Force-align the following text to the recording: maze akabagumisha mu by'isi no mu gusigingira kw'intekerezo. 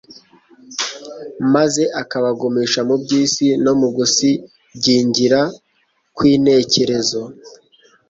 maze 1.53 1.83
akabagumisha 2.01 2.79
mu 2.87 2.95
by'isi 3.01 3.47
no 3.63 3.73
mu 3.79 3.89
gusigingira 3.97 5.39
kw'intekerezo. 6.15 7.21